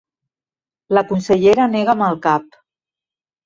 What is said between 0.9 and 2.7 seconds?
La consellera nega amb el cap.